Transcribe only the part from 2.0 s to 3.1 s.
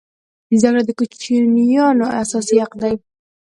اساسي حق دی.